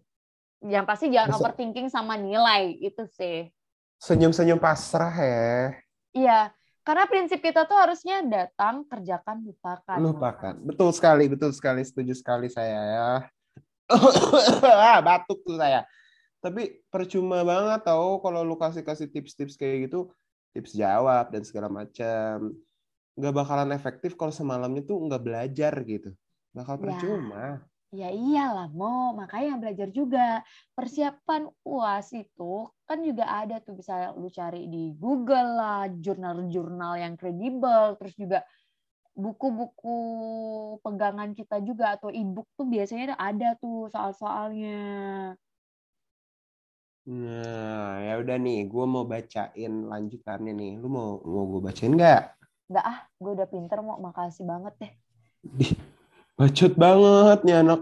Yang 0.62 0.84
pasti 0.86 1.06
jangan 1.10 1.34
Masa- 1.34 1.42
overthinking 1.42 1.90
sama 1.90 2.14
nilai 2.14 2.70
itu 2.72 3.02
sih. 3.10 3.50
Senyum-senyum 3.98 4.56
pasrah 4.56 5.12
ya. 5.12 5.74
Iya, 6.10 6.38
karena 6.80 7.04
prinsip 7.04 7.38
kita 7.38 7.66
tuh 7.66 7.76
harusnya 7.76 8.22
datang, 8.22 8.86
kerjakan, 8.86 9.44
lupakan. 9.44 9.98
Lupakan. 10.00 10.54
Betul 10.64 10.90
sekali, 10.94 11.28
betul 11.28 11.50
sekali. 11.50 11.82
Setuju 11.82 12.14
sekali 12.14 12.46
saya 12.46 12.78
ya. 12.80 13.10
Ah, 14.64 15.02
Batuk 15.02 15.42
tuh 15.42 15.58
saya. 15.58 15.82
Tapi 16.40 16.80
percuma 16.88 17.44
banget 17.44 17.84
tau 17.84 18.16
kalau 18.24 18.40
lu 18.40 18.56
kasih-kasih 18.56 19.12
tips-tips 19.12 19.60
kayak 19.60 19.88
gitu, 19.88 20.08
tips 20.56 20.72
jawab 20.72 21.28
dan 21.28 21.44
segala 21.44 21.68
macam. 21.68 22.56
Nggak 23.16 23.34
bakalan 23.36 23.70
efektif 23.76 24.16
kalau 24.16 24.32
semalamnya 24.32 24.80
tuh 24.80 24.96
nggak 25.04 25.20
belajar 25.20 25.72
gitu. 25.84 26.16
Bakal 26.56 26.76
Ya. 26.80 26.84
percuma. 26.84 27.44
Ya 27.90 28.06
iyalah, 28.14 28.70
mau 28.70 29.10
makanya 29.18 29.58
belajar 29.58 29.90
juga. 29.90 30.46
Persiapan 30.78 31.50
UAS 31.66 32.14
itu 32.14 32.70
kan 32.86 33.02
juga 33.02 33.26
ada 33.26 33.58
tuh 33.58 33.74
bisa 33.74 34.14
lu 34.14 34.30
cari 34.30 34.70
di 34.70 34.94
Google 34.94 35.58
lah, 35.58 35.90
jurnal-jurnal 35.98 37.02
yang 37.02 37.18
kredibel, 37.18 37.98
terus 37.98 38.14
juga 38.14 38.46
buku-buku 39.18 39.98
pegangan 40.86 41.34
kita 41.34 41.58
juga 41.66 41.98
atau 41.98 42.14
e-book 42.14 42.46
tuh 42.54 42.70
biasanya 42.70 43.18
ada 43.18 43.58
tuh 43.58 43.90
soal-soalnya. 43.90 44.78
Nah, 47.08 47.96
ya 48.04 48.20
udah 48.20 48.36
nih, 48.36 48.68
gue 48.68 48.84
mau 48.84 49.08
bacain 49.08 49.72
lanjutannya 49.88 50.52
nih. 50.52 50.72
Lu 50.76 50.92
mau 50.92 51.16
mau 51.24 51.44
gue 51.48 51.60
bacain 51.64 51.96
nggak? 51.96 52.22
Enggak 52.68 52.84
ah, 52.84 52.98
gue 53.16 53.30
udah 53.40 53.48
pinter 53.48 53.78
mau 53.80 53.96
makasih 53.96 54.44
banget 54.44 54.74
deh. 54.76 54.92
Bacot 56.36 56.72
banget 56.76 57.38
nih 57.48 57.56
anak. 57.64 57.80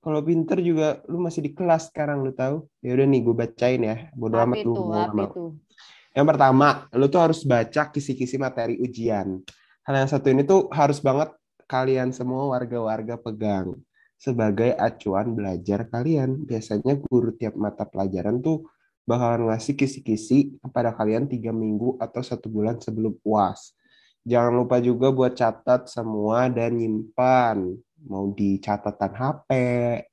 Kalau 0.00 0.20
pinter 0.24 0.58
juga 0.60 1.00
lu 1.08 1.20
masih 1.20 1.40
di 1.44 1.50
kelas 1.56 1.88
sekarang 1.88 2.20
lu 2.20 2.36
tahu. 2.36 2.68
Ya 2.84 2.96
udah 2.96 3.06
nih 3.08 3.20
gue 3.24 3.34
bacain 3.36 3.80
ya. 3.80 3.96
Bodo 4.12 4.36
amat 4.36 4.60
lu 4.60 4.72
itu? 4.76 4.80
mau 4.80 4.92
Apa 4.92 4.92
nggak 4.92 5.12
mau. 5.16 5.28
itu? 5.28 5.44
Yang 6.10 6.26
pertama, 6.26 6.68
lu 6.92 7.06
tuh 7.08 7.20
harus 7.22 7.40
baca 7.46 7.82
kisi-kisi 7.88 8.36
materi 8.36 8.76
ujian. 8.76 9.40
Hal 9.88 9.94
yang 9.96 10.10
satu 10.10 10.28
ini 10.28 10.44
tuh 10.44 10.68
harus 10.68 11.00
banget 11.00 11.32
kalian 11.64 12.12
semua 12.12 12.50
warga-warga 12.50 13.14
pegang 13.16 13.78
sebagai 14.20 14.76
acuan 14.76 15.32
belajar 15.32 15.88
kalian. 15.88 16.44
Biasanya 16.44 17.00
guru 17.00 17.32
tiap 17.32 17.56
mata 17.56 17.88
pelajaran 17.88 18.44
tuh 18.44 18.68
bakalan 19.08 19.48
ngasih 19.48 19.74
kisi-kisi 19.74 20.60
kepada 20.60 20.92
kalian 20.92 21.24
tiga 21.24 21.50
minggu 21.56 21.96
atau 21.96 22.20
satu 22.20 22.52
bulan 22.52 22.76
sebelum 22.76 23.16
UAS. 23.24 23.72
Jangan 24.28 24.52
lupa 24.52 24.76
juga 24.84 25.08
buat 25.08 25.32
catat 25.32 25.88
semua 25.88 26.52
dan 26.52 26.76
nyimpan. 26.76 27.72
Mau 28.04 28.36
di 28.36 28.60
catatan 28.60 29.16
HP, 29.16 29.50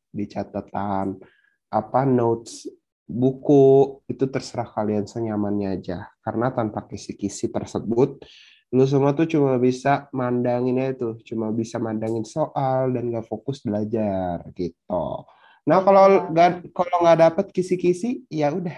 di 0.08 0.26
catatan 0.26 1.20
apa 1.68 2.08
notes 2.08 2.64
buku 3.08 4.00
itu 4.08 4.28
terserah 4.28 4.68
kalian 4.68 5.08
senyamannya 5.08 5.80
aja 5.80 6.12
karena 6.24 6.52
tanpa 6.52 6.84
kisi-kisi 6.88 7.48
tersebut 7.48 8.24
lu 8.68 8.84
semua 8.84 9.16
tuh 9.16 9.24
cuma 9.32 9.56
bisa 9.56 10.12
mandanginnya 10.12 10.92
itu 10.92 11.16
cuma 11.24 11.56
bisa 11.56 11.80
mandangin 11.80 12.28
soal 12.28 12.92
dan 12.92 13.08
gak 13.08 13.24
fokus 13.24 13.64
belajar 13.64 14.44
gitu. 14.52 15.24
Nah 15.68 15.84
kalau 15.84 16.04
banget. 16.08 16.32
nggak 16.32 16.52
kalau 16.76 16.98
nggak 17.04 17.20
dapet 17.28 17.46
kisi-kisi 17.56 18.28
ya 18.28 18.52
udah. 18.52 18.76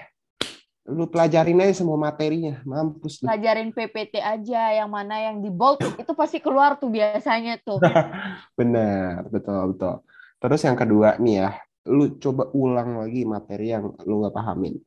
Lu 0.89 1.05
pelajarin 1.05 1.62
aja 1.62 1.86
semua 1.86 2.01
materinya 2.01 2.62
mampus 2.65 3.22
lu. 3.22 3.29
Pelajarin 3.29 3.69
PPT 3.69 4.17
aja 4.17 4.74
yang 4.74 4.89
mana 4.89 5.22
yang 5.22 5.38
di 5.41 5.53
bold 5.53 5.81
itu 5.81 6.12
pasti 6.17 6.41
keluar 6.41 6.81
tuh 6.81 6.89
biasanya 6.89 7.62
tuh. 7.62 7.77
benar 8.60 9.25
betul 9.29 9.74
betul. 9.74 10.01
Terus 10.41 10.62
yang 10.65 10.77
kedua 10.77 11.17
nih 11.22 11.36
ya 11.46 11.50
lu 11.89 12.17
coba 12.17 12.50
ulang 12.53 13.05
lagi 13.05 13.25
materi 13.25 13.74
yang 13.74 13.93
lu 14.05 14.25
nggak 14.25 14.34
pahamin. 14.34 14.77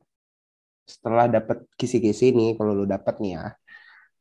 Setelah 0.83 1.31
dapet 1.31 1.63
kisi-kisi 1.79 2.35
nih 2.35 2.59
kalau 2.59 2.75
lu 2.75 2.83
dapet 2.83 3.19
nih 3.23 3.39
ya 3.39 3.55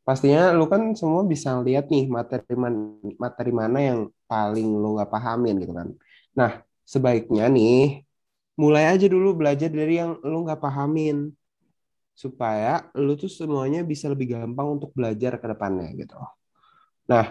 pastinya 0.07 0.41
lu 0.59 0.65
kan 0.73 0.83
semua 1.01 1.23
bisa 1.33 1.49
lihat 1.67 1.85
nih 1.93 2.05
materi 2.17 2.55
man- 2.65 3.17
materi 3.25 3.53
mana 3.61 3.79
yang 3.89 4.01
paling 4.31 4.69
lu 4.83 4.87
nggak 4.97 5.11
pahamin 5.15 5.55
gitu 5.63 5.73
kan. 5.81 5.89
Nah 6.39 6.51
sebaiknya 6.93 7.45
nih 7.57 8.03
mulai 8.63 8.85
aja 8.93 9.07
dulu 9.15 9.29
belajar 9.41 9.71
dari 9.73 9.95
yang 10.01 10.11
lu 10.31 10.37
nggak 10.45 10.61
pahamin. 10.65 11.17
Supaya 12.23 12.93
lu 13.05 13.13
tuh 13.17 13.31
semuanya 13.39 13.81
bisa 13.83 14.07
lebih 14.13 14.37
gampang 14.37 14.69
untuk 14.79 14.91
belajar 14.99 15.33
ke 15.41 15.47
depannya 15.53 15.89
gitu. 15.97 16.17
Nah 17.11 17.27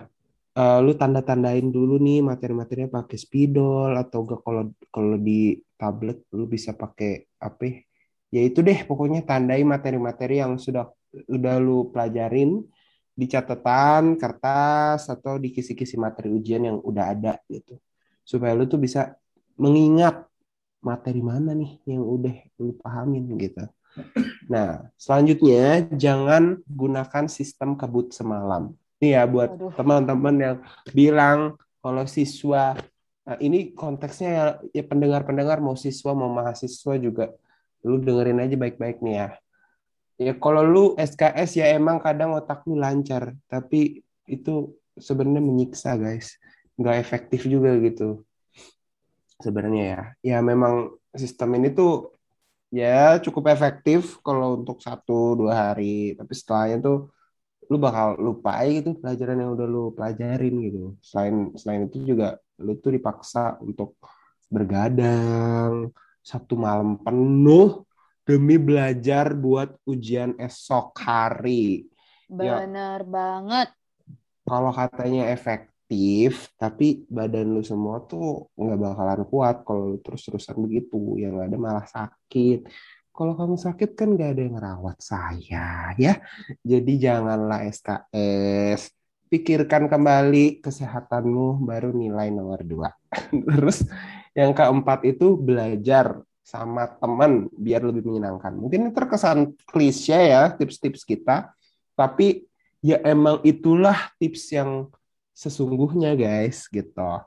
eh, 0.60 0.80
lu 0.86 0.92
tanda-tandain 1.01 1.68
dulu 1.78 1.96
nih 2.08 2.20
materi-materinya 2.30 2.90
pakai 3.04 3.18
spidol 3.25 3.92
atau 4.01 4.20
enggak 4.24 4.42
kalau 4.46 4.63
kalau 4.96 5.16
di 5.28 5.60
tablet 5.80 6.18
lu 6.38 6.46
bisa 6.56 6.72
pakai 6.75 7.12
apa 7.48 7.62
ya? 7.70 7.75
ya 8.36 8.42
itu 8.50 8.60
deh 8.68 8.80
pokoknya 8.90 9.20
tandai 9.30 9.63
materi-materi 9.74 10.36
yang 10.44 10.54
sudah 10.66 10.86
udah 11.27 11.56
lu 11.60 11.91
pelajarin 11.91 12.63
di 13.12 13.25
catatan 13.27 14.15
kertas 14.15 15.12
atau 15.12 15.36
di 15.36 15.51
kisi-kisi 15.51 16.00
materi 16.00 16.32
ujian 16.32 16.63
yang 16.63 16.77
udah 16.80 17.06
ada 17.12 17.34
gitu. 17.51 17.77
Supaya 18.24 18.56
lu 18.56 18.65
tuh 18.65 18.80
bisa 18.80 19.13
mengingat 19.60 20.25
materi 20.82 21.22
mana 21.22 21.53
nih 21.53 21.77
yang 21.86 22.01
udah 22.01 22.36
lu 22.58 22.74
pahamin 22.80 23.27
gitu. 23.38 23.68
Nah 24.48 24.88
selanjutnya 24.96 25.86
jangan 25.94 26.63
gunakan 26.65 27.25
sistem 27.27 27.75
kebut 27.77 28.15
semalam. 28.15 28.74
Ini 29.01 29.18
ya 29.20 29.24
buat 29.25 29.53
teman-teman 29.77 30.36
yang 30.38 30.58
bilang 30.94 31.60
kalau 31.82 32.06
siswa 32.06 32.77
nah 33.22 33.38
ini 33.38 33.70
konteksnya 33.77 34.30
ya, 34.34 34.46
ya 34.74 34.84
pendengar-pendengar 34.86 35.62
mau 35.62 35.77
siswa 35.77 36.18
mau 36.18 36.30
mahasiswa 36.34 36.98
juga 36.98 37.30
lu 37.86 38.01
dengerin 38.01 38.41
aja 38.41 38.58
baik-baik 38.58 38.98
nih 38.98 39.13
ya 39.13 39.27
ya 40.22 40.34
kalau 40.38 40.62
lu 40.62 40.84
SKS 41.01 41.58
ya 41.58 41.66
emang 41.74 41.98
kadang 41.98 42.38
otak 42.38 42.62
lu 42.70 42.78
lancar 42.78 43.34
tapi 43.50 44.06
itu 44.30 44.78
sebenarnya 45.01 45.44
menyiksa 45.44 45.98
guys. 45.98 46.38
Nggak 46.78 46.98
efektif 47.01 47.42
juga 47.50 47.74
gitu 47.82 48.24
sebenarnya 49.42 49.84
ya. 49.84 50.01
Ya 50.22 50.38
memang 50.46 50.94
sistem 51.18 51.58
ini 51.58 51.74
tuh 51.74 52.13
ya 52.72 53.18
cukup 53.20 53.51
efektif 53.51 54.22
kalau 54.22 54.62
untuk 54.62 54.80
satu 54.80 55.34
dua 55.36 55.74
hari. 55.74 56.13
Tapi 56.13 56.34
setelahnya 56.38 56.78
tuh 56.80 56.98
lu 57.72 57.80
bakal 57.80 58.20
lupa 58.20 58.62
gitu 58.68 59.00
pelajaran 59.00 59.42
yang 59.42 59.51
udah 59.58 59.68
lu 59.68 59.84
pelajarin 59.98 60.56
gitu. 60.70 60.94
Selain 61.01 61.50
selain 61.58 61.90
itu 61.90 61.98
juga 62.06 62.38
lu 62.62 62.78
tuh 62.78 62.94
dipaksa 62.94 63.58
untuk 63.63 63.98
bergadang 64.51 65.90
satu 66.22 66.54
malam 66.54 67.01
penuh 67.01 67.88
demi 68.25 68.56
belajar 68.62 69.34
buat 69.34 69.75
ujian 69.86 70.38
esok 70.38 70.96
hari. 71.01 71.90
Ya. 72.32 72.63
Bener 72.63 73.04
banget. 73.04 73.74
Kalau 74.48 74.72
katanya 74.72 75.30
efektif, 75.30 76.50
tapi 76.56 77.04
badan 77.08 77.56
lu 77.56 77.63
semua 77.63 78.04
tuh 78.04 78.51
nggak 78.56 78.80
bakalan 78.80 79.22
kuat 79.28 79.56
kalau 79.68 79.96
lu 79.96 79.98
terus-terusan 80.00 80.58
begitu. 80.62 81.20
Yang 81.20 81.36
ada 81.51 81.56
malah 81.60 81.88
sakit. 81.88 82.68
Kalau 83.12 83.36
kamu 83.36 83.60
sakit 83.60 83.92
kan 83.92 84.16
gak 84.16 84.34
ada 84.34 84.42
yang 84.42 84.56
ngerawat 84.56 84.98
saya 85.04 85.92
ya. 86.00 86.16
Jadi 86.63 86.96
janganlah 86.96 87.68
SKS 87.68 88.96
pikirkan 89.32 89.88
kembali 89.88 90.60
kesehatanmu 90.60 91.63
baru 91.63 91.96
nilai 91.96 92.32
nomor 92.32 92.63
dua. 92.68 92.92
Terus 93.51 93.88
yang 94.36 94.51
keempat 94.51 95.08
itu 95.08 95.40
belajar 95.40 96.20
sama 96.41 96.89
teman 97.00 97.48
biar 97.53 97.86
lebih 97.86 98.03
menyenangkan. 98.05 98.51
Mungkin 98.57 98.89
ini 98.89 98.91
terkesan 98.91 99.53
klise 99.69 100.17
ya 100.17 100.51
tips-tips 100.51 101.05
kita, 101.05 101.53
tapi 101.93 102.50
ya 102.81 102.98
emang 103.05 103.39
itulah 103.45 104.10
tips 104.17 104.51
yang 104.51 104.89
sesungguhnya 105.31 106.17
guys 106.17 106.65
gitu. 106.67 107.21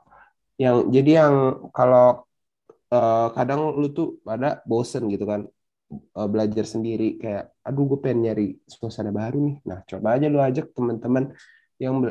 Yang 0.59 0.77
jadi 0.91 1.11
yang 1.25 1.35
kalau 1.71 2.27
uh, 2.91 3.27
kadang 3.33 3.75
lu 3.75 3.91
tuh 3.91 4.19
pada 4.21 4.61
bosen 4.63 5.07
gitu 5.11 5.25
kan 5.27 5.47
uh, 6.15 6.27
belajar 6.29 6.63
sendiri 6.67 7.19
kayak 7.19 7.51
aduh 7.63 7.95
gue 7.95 7.99
pengen 7.99 8.29
nyari 8.29 8.47
suasana 8.67 9.11
baru 9.11 9.39
nih. 9.41 9.57
Nah 9.67 9.79
coba 9.87 10.19
aja 10.19 10.27
lu 10.27 10.39
ajak 10.39 10.71
teman-teman 10.75 11.33
yang 11.79 12.03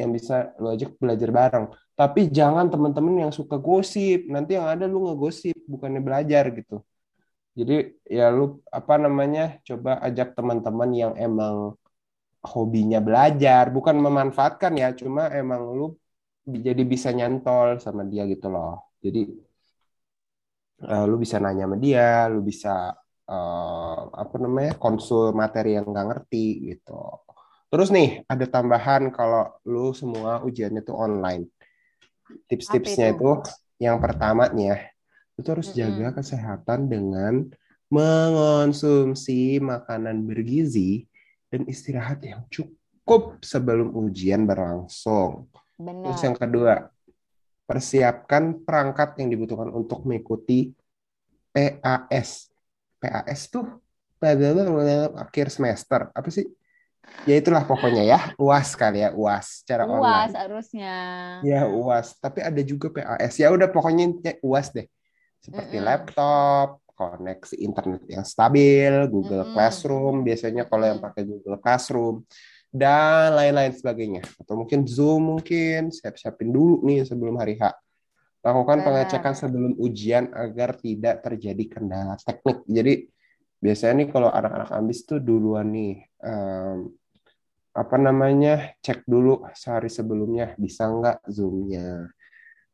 yang 0.00 0.10
bisa 0.12 0.56
lu 0.56 0.72
ajak 0.72 0.96
belajar 0.96 1.28
bareng. 1.28 1.66
Tapi 2.00 2.20
jangan 2.38 2.66
teman-teman 2.72 3.28
yang 3.28 3.32
suka 3.38 3.56
gosip. 3.60 4.24
Nanti 4.32 4.56
yang 4.56 4.66
ada 4.72 4.84
lu 4.88 5.04
ngegosip, 5.04 5.56
bukannya 5.68 6.00
belajar 6.00 6.44
gitu. 6.58 6.80
Jadi 7.58 7.74
ya 8.08 8.32
lu 8.32 8.44
apa 8.72 8.94
namanya 9.04 9.60
coba 9.68 10.00
ajak 10.06 10.32
teman-teman 10.38 10.90
yang 10.96 11.12
emang 11.26 11.76
hobinya 12.40 12.98
belajar, 13.04 13.68
bukan 13.68 13.96
memanfaatkan 14.00 14.72
ya, 14.80 14.88
cuma 14.96 15.28
emang 15.28 15.62
lu 15.76 15.86
jadi 16.48 16.82
bisa 16.92 17.12
nyantol 17.12 17.76
sama 17.84 18.02
dia 18.08 18.24
gitu 18.32 18.48
loh. 18.48 18.96
Jadi 19.04 19.20
uh, 20.88 21.04
lu 21.10 21.16
bisa 21.20 21.36
nanya 21.36 21.68
sama 21.68 21.76
dia, 21.76 22.32
lu 22.32 22.40
bisa 22.40 22.96
uh, 23.28 24.00
apa 24.22 24.36
namanya 24.40 24.72
konsul 24.80 25.36
materi 25.36 25.76
yang 25.76 25.84
nggak 25.92 26.06
ngerti 26.08 26.44
gitu. 26.72 26.96
Terus 27.70 27.88
nih, 27.92 28.24
ada 28.32 28.46
tambahan 28.48 29.12
kalau 29.14 29.52
lu 29.68 29.92
semua 29.92 30.40
ujiannya 30.48 30.82
tuh 30.82 30.96
online. 30.96 31.44
Tips-tipsnya 32.48 33.14
itu? 33.14 33.22
itu 33.22 33.32
yang 33.80 33.96
pertama 33.98 34.50
nih 34.52 34.74
ya, 34.74 34.78
itu 35.40 35.48
harus 35.48 35.68
mm 35.70 35.74
-hmm. 35.74 35.80
jaga 35.80 36.08
kesehatan 36.20 36.80
dengan 36.90 37.34
mengonsumsi 37.90 39.58
makanan 39.58 40.22
bergizi 40.22 41.10
dan 41.50 41.66
istirahat 41.66 42.22
yang 42.22 42.46
cukup 42.46 43.42
sebelum 43.42 43.90
ujian 43.90 44.46
berlangsung. 44.46 45.50
Benar. 45.74 46.14
Terus 46.14 46.22
yang 46.22 46.36
kedua, 46.38 46.74
persiapkan 47.66 48.62
perangkat 48.62 49.18
yang 49.18 49.34
dibutuhkan 49.34 49.74
untuk 49.74 50.06
mengikuti 50.06 50.70
PAS. 51.50 52.50
PAS 53.02 53.40
tuh 53.50 53.66
pada 54.20 54.52
akhir 55.18 55.50
semester. 55.50 56.14
Apa 56.14 56.28
sih? 56.30 56.46
Ya 57.28 57.36
itulah 57.36 57.68
pokoknya 57.68 58.02
ya, 58.06 58.20
UAS 58.40 58.72
kali 58.72 59.04
ya, 59.04 59.12
UAS 59.12 59.60
secara 59.60 59.84
UAS 59.84 59.92
online. 59.92 60.08
UAS 60.08 60.32
harusnya. 60.36 60.94
Ya, 61.44 61.60
UAS. 61.68 62.08
Tapi 62.16 62.40
ada 62.40 62.60
juga 62.64 62.88
PAS. 62.88 63.34
Ya 63.36 63.52
udah 63.52 63.68
pokoknya 63.68 64.08
UAS 64.40 64.72
deh. 64.72 64.88
Seperti 65.40 65.76
mm 65.76 65.82
-mm. 65.84 65.88
laptop, 65.88 66.68
koneksi 66.96 67.56
internet 67.60 68.02
yang 68.08 68.24
stabil, 68.24 68.92
Google 69.08 69.44
mm 69.44 69.48
-mm. 69.52 69.54
Classroom, 69.56 70.16
biasanya 70.24 70.62
kalau 70.68 70.84
yang 70.84 71.00
pakai 71.00 71.22
Google 71.24 71.58
Classroom 71.60 72.24
dan 72.70 73.34
lain-lain 73.34 73.72
sebagainya. 73.74 74.22
Atau 74.40 74.60
mungkin 74.60 74.84
Zoom 74.86 75.36
mungkin 75.36 75.90
siap-siapin 75.90 76.52
dulu 76.52 76.84
nih 76.86 77.04
sebelum 77.08 77.36
hari 77.36 77.56
H. 77.56 77.72
Lakukan 78.40 78.80
pengecekan 78.80 79.34
sebelum 79.36 79.76
ujian 79.76 80.32
agar 80.32 80.72
tidak 80.80 81.20
terjadi 81.20 81.64
kendala 81.76 82.16
teknik. 82.16 82.64
Jadi 82.64 82.94
biasanya 83.60 84.04
nih 84.04 84.08
kalau 84.08 84.32
anak-anak 84.32 84.70
ambis 84.72 85.04
tuh 85.04 85.20
duluan 85.20 85.68
nih 85.70 86.00
um, 86.24 86.90
apa 87.70 87.96
namanya 88.00 88.74
cek 88.82 89.06
dulu 89.06 89.46
sehari 89.54 89.92
sebelumnya 89.92 90.58
bisa 90.58 90.90
nggak 90.90 91.28
zoomnya? 91.30 92.10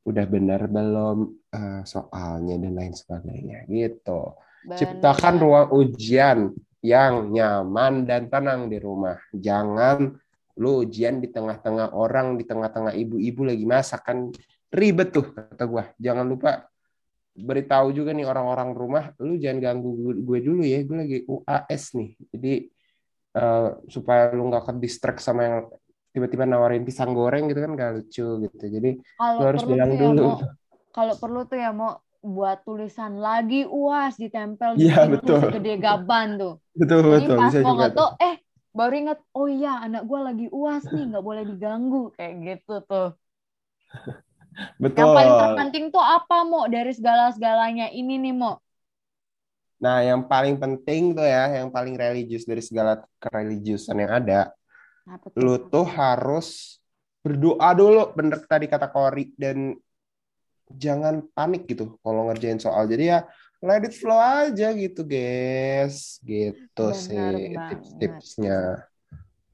Udah 0.06 0.24
benar 0.30 0.70
belum 0.70 1.18
uh, 1.50 1.82
soalnya 1.82 2.56
dan 2.62 2.72
lain 2.72 2.94
sebagainya 2.94 3.66
gitu. 3.66 4.32
Benar. 4.66 4.78
ciptakan 4.82 5.34
ruang 5.38 5.68
ujian 5.78 6.50
yang 6.82 7.30
nyaman 7.30 8.02
dan 8.02 8.26
tenang 8.26 8.66
di 8.66 8.82
rumah. 8.82 9.14
Jangan 9.30 10.10
lu 10.58 10.82
ujian 10.82 11.22
di 11.22 11.30
tengah-tengah 11.30 11.94
orang 11.94 12.34
di 12.34 12.42
tengah-tengah 12.42 12.96
ibu-ibu 12.96 13.46
lagi 13.46 13.62
masak 13.62 14.02
kan 14.02 14.30
ribet 14.74 15.14
tuh 15.14 15.30
kata 15.30 15.64
gua. 15.70 15.86
Jangan 16.02 16.26
lupa 16.26 16.66
beritahu 17.36 17.92
juga 17.92 18.16
nih 18.16 18.24
orang-orang 18.24 18.72
rumah 18.72 19.04
lu 19.20 19.36
jangan 19.36 19.60
ganggu 19.60 19.92
gue 20.24 20.38
dulu 20.40 20.64
ya 20.64 20.80
gue 20.82 20.96
lagi 20.96 21.18
UAS 21.28 21.82
nih. 21.96 22.10
Jadi 22.32 22.52
uh, 23.36 23.68
supaya 23.86 24.32
lu 24.32 24.48
nggak 24.48 24.64
ke 24.68 24.72
distract 24.80 25.20
sama 25.20 25.40
yang 25.44 25.56
tiba-tiba 26.16 26.48
nawarin 26.48 26.82
pisang 26.82 27.12
goreng 27.12 27.44
gitu 27.52 27.60
kan 27.60 27.76
gak 27.76 27.92
lucu 28.00 28.28
gitu. 28.48 28.64
Jadi 28.64 28.90
kalau 29.20 29.36
lu 29.36 29.44
harus 29.52 29.62
bilang 29.68 29.90
ya, 29.92 29.98
dulu. 30.00 30.26
Kalau 30.96 31.14
perlu 31.20 31.40
tuh 31.44 31.60
ya 31.60 31.70
mau 31.76 32.00
buat 32.24 32.64
tulisan 32.64 33.20
lagi 33.20 33.68
uas 33.68 34.18
ditempel 34.18 34.80
iya 34.80 35.04
betul. 35.06 35.52
gede 35.52 35.76
gaban 35.76 36.40
tuh. 36.40 36.54
Betul 36.72 37.04
jadi 37.04 37.12
betul 37.20 37.36
pas 37.38 37.52
mau 37.60 37.86
tuh. 37.92 38.10
Eh 38.18 38.36
baru 38.76 38.92
inget 38.92 39.18
oh 39.32 39.48
iya 39.48 39.80
anak 39.80 40.04
gue 40.04 40.20
lagi 40.20 40.46
uas 40.52 40.84
nih 40.92 41.08
nggak 41.08 41.24
boleh 41.24 41.42
diganggu 41.48 42.12
kayak 42.12 42.34
gitu 42.44 42.84
tuh 42.84 43.16
betul 44.80 45.04
yang 45.04 45.12
paling 45.12 45.34
terpenting 45.36 45.84
tuh 45.92 46.04
apa 46.04 46.36
mau 46.48 46.64
dari 46.66 46.92
segala-segalanya 46.92 47.92
ini 47.92 48.16
nih 48.20 48.34
mau 48.36 48.56
Nah, 49.76 50.00
yang 50.00 50.24
paling 50.24 50.56
penting 50.56 51.12
tuh 51.12 51.26
ya, 51.28 51.60
yang 51.60 51.68
paling 51.68 52.00
religius 52.00 52.48
dari 52.48 52.64
segala 52.64 53.04
kereligiusan 53.20 54.00
yang 54.00 54.12
ada, 54.24 54.40
Apa 55.04 55.28
tuh? 55.28 55.36
lu 55.36 55.60
tuh 55.68 55.84
harus 55.84 56.80
berdoa 57.20 57.76
dulu, 57.76 58.16
bener 58.16 58.40
tadi 58.48 58.70
kata 58.70 58.88
Kori, 58.88 59.36
dan 59.36 59.76
jangan 60.72 61.22
panik 61.36 61.68
gitu 61.68 62.00
kalau 62.00 62.26
ngerjain 62.32 62.56
soal. 62.56 62.88
Jadi 62.88 63.12
ya 63.12 63.28
let 63.60 63.84
it 63.84 63.92
flow 63.92 64.16
aja 64.16 64.72
gitu, 64.72 65.04
guys. 65.04 66.24
Gitu 66.24 66.72
Benar 66.72 66.96
sih 66.96 67.52
tips-tipsnya. 67.52 68.60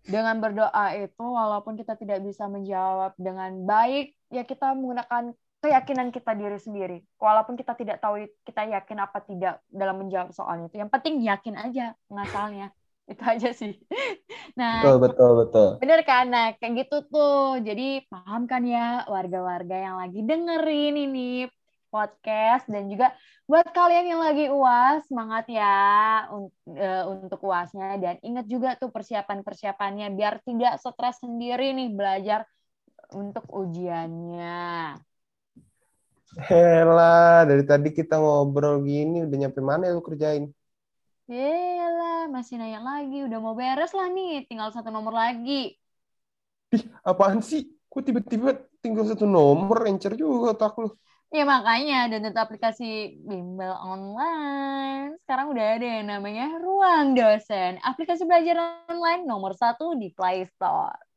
Dengan 0.02 0.38
berdoa 0.38 0.86
itu, 0.98 1.22
walaupun 1.22 1.78
kita 1.78 1.94
tidak 1.98 2.22
bisa 2.22 2.46
menjawab 2.46 3.14
dengan 3.18 3.54
baik, 3.66 4.14
ya 4.32 4.42
kita 4.48 4.72
menggunakan 4.72 5.36
keyakinan 5.62 6.10
kita 6.10 6.34
diri 6.34 6.58
sendiri. 6.58 6.98
Walaupun 7.22 7.54
kita 7.54 7.78
tidak 7.78 8.02
tahu 8.02 8.26
kita 8.42 8.66
yakin 8.66 8.98
apa 8.98 9.22
tidak 9.22 9.62
dalam 9.70 10.02
menjawab 10.02 10.34
soalnya 10.34 10.66
itu. 10.66 10.82
Yang 10.82 10.90
penting 10.90 11.14
yakin 11.22 11.54
aja 11.54 11.86
ngasalnya. 12.10 12.74
Itu 13.06 13.22
aja 13.22 13.50
sih. 13.54 13.78
Nah, 14.52 14.84
betul 14.84 14.96
betul 15.00 15.30
betul. 15.40 15.68
Bener 15.80 16.00
kan? 16.04 16.28
Nah, 16.28 16.52
kayak 16.60 16.84
gitu 16.84 17.08
tuh. 17.08 17.56
Jadi 17.64 18.04
paham 18.04 18.44
kan 18.44 18.60
ya 18.68 19.00
warga-warga 19.08 19.72
yang 19.80 19.96
lagi 19.96 20.20
dengerin 20.20 20.94
ini 21.08 21.48
podcast 21.88 22.68
dan 22.68 22.88
juga 22.88 23.16
buat 23.44 23.68
kalian 23.68 24.16
yang 24.16 24.20
lagi 24.24 24.48
UAS 24.48 25.12
semangat 25.12 25.44
ya 25.52 25.76
e, 26.64 26.88
untuk 27.04 27.36
UASnya 27.44 28.00
dan 28.00 28.16
ingat 28.24 28.48
juga 28.48 28.80
tuh 28.80 28.88
persiapan-persiapannya 28.88 30.08
biar 30.16 30.40
tidak 30.40 30.80
stres 30.80 31.20
sendiri 31.20 31.76
nih 31.76 31.92
belajar 31.92 32.48
untuk 33.14 33.44
ujiannya. 33.48 34.96
Hela, 36.32 37.44
dari 37.44 37.64
tadi 37.68 37.92
kita 37.92 38.16
ngobrol 38.16 38.80
gini 38.88 39.20
udah 39.28 39.36
nyampe 39.36 39.60
mana 39.60 39.88
ya 39.88 39.92
lu 39.92 40.00
kerjain? 40.00 40.48
Hela, 41.28 42.28
masih 42.32 42.56
nanya 42.56 42.80
lagi. 42.80 43.24
Udah 43.28 43.38
mau 43.38 43.52
beres 43.52 43.92
lah 43.92 44.08
nih, 44.08 44.48
tinggal 44.48 44.72
satu 44.72 44.88
nomor 44.88 45.12
lagi. 45.12 45.76
Ih, 46.72 46.84
apaan 47.04 47.44
sih? 47.44 47.68
Kok 47.92 48.00
tiba-tiba 48.00 48.56
tinggal 48.80 49.04
satu 49.04 49.28
nomor, 49.28 49.84
encer 49.84 50.16
juga 50.16 50.56
otak 50.56 50.72
lu. 50.80 50.88
Ya 51.32 51.44
makanya, 51.48 52.12
dan 52.12 52.28
itu 52.28 52.40
aplikasi 52.40 53.20
bimbel 53.24 53.72
online. 53.72 55.16
Sekarang 55.24 55.52
udah 55.52 55.80
ada 55.80 55.86
yang 56.00 56.08
namanya 56.08 56.60
Ruang 56.60 57.12
Dosen. 57.16 57.80
Aplikasi 57.80 58.24
belajar 58.28 58.84
online 58.88 59.24
nomor 59.24 59.52
satu 59.56 59.96
di 59.96 60.12
Play 60.12 60.44
Store. 60.48 61.11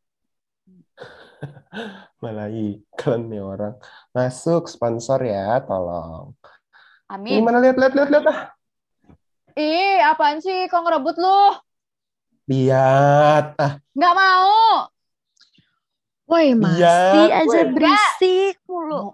Malah 2.24 2.50
iklan 2.52 3.28
nih 3.28 3.42
orang. 3.44 3.76
Masuk 4.16 4.72
sponsor 4.72 5.20
ya, 5.24 5.60
tolong. 5.64 6.34
Amin. 7.12 7.38
Ini 7.38 7.46
mana 7.46 7.62
lihat 7.62 7.78
lihat 7.78 7.94
lihat 7.94 8.10
lihat 8.10 8.26
ah. 8.32 8.40
Ih, 9.56 10.04
apaan 10.04 10.44
sih? 10.44 10.68
Kok 10.68 10.82
ngerebut 10.84 11.16
lu? 11.16 11.40
Lihat. 12.52 13.56
Ah. 13.56 13.80
Nggak 13.96 14.14
mau. 14.16 14.92
Woi, 16.26 16.58
masih 16.58 17.30
Lihat. 17.30 17.46
aja 17.46 17.62
berisik 17.70 18.58
mulu. 18.66 19.14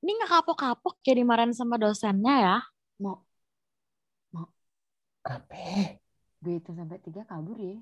Ini 0.00 0.10
nggak 0.16 0.30
kapok-kapok 0.40 1.00
jadi 1.04 1.20
dimarahin 1.20 1.52
sama 1.52 1.76
dosennya 1.76 2.34
ya? 2.40 2.58
Mau. 3.00 3.20
Mau. 4.32 4.48
Apa? 5.24 6.00
Gue 6.40 6.60
itu 6.60 6.72
sampai 6.72 7.00
tiga 7.04 7.28
kabur 7.28 7.56
ya. 7.60 7.76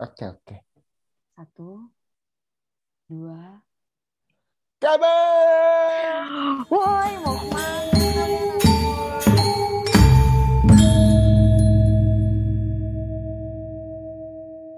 Oke, 0.00 0.24
oke. 0.28 0.56
Satu, 1.36 1.92
dua. 3.08 3.64
Kabar! 4.78 6.28
Woi, 6.70 7.12
mau 7.24 7.34
ke 7.40 7.46
mana? 7.50 7.97